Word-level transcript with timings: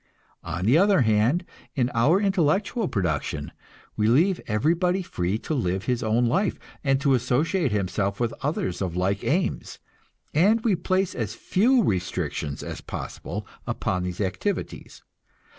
On 0.43 0.65
the 0.65 0.79
other 0.79 1.01
hand, 1.01 1.45
in 1.75 1.91
our 1.93 2.19
intellectual 2.19 2.87
production 2.87 3.51
we 3.95 4.07
leave 4.07 4.41
everybody 4.47 5.03
free 5.03 5.37
to 5.37 5.53
live 5.53 5.83
his 5.85 6.01
own 6.01 6.25
life, 6.25 6.57
and 6.83 6.99
to 7.01 7.13
associate 7.13 7.71
himself 7.71 8.19
with 8.19 8.33
others 8.41 8.81
of 8.81 8.95
like 8.97 9.23
aims, 9.23 9.77
and 10.33 10.61
we 10.63 10.75
place 10.75 11.13
as 11.13 11.35
few 11.35 11.83
restrictions 11.83 12.63
as 12.63 12.81
possible 12.81 13.45
upon 13.67 14.09
their 14.09 14.25
activities. 14.25 15.03